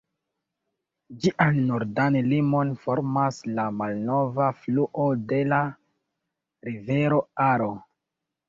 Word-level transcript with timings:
Ĝian 1.25 1.59
nordan 1.67 2.17
limon 2.31 2.71
formas 2.85 3.41
la 3.59 3.67
malnova 3.83 4.49
fluo 4.63 5.07
de 5.35 5.43
la 5.53 5.63
rivero 6.71 7.25
Aro. 7.53 7.73